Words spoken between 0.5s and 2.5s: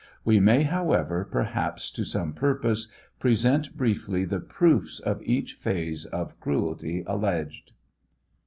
however, perhaps to some